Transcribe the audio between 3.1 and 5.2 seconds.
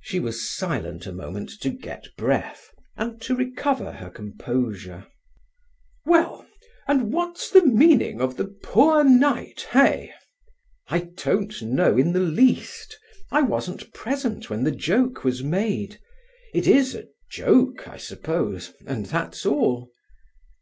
to recover her composure.